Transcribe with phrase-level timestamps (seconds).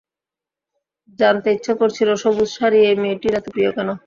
[1.19, 3.89] জানতে ইচ্ছা করছিল সবুজ শাড়ি এই মেয়েটির এত প্রিয় কেন।